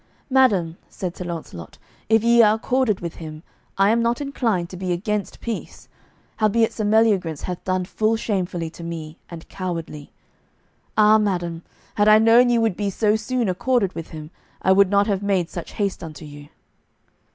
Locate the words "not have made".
14.89-15.51